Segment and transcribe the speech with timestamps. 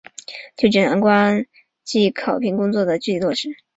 [0.57, 1.47] 就检察官业
[1.83, 3.55] 绩考评工作的具体落实